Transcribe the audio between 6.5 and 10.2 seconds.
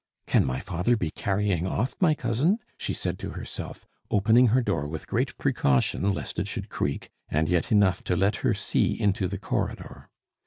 creak, and yet enough to let her see into the corridor.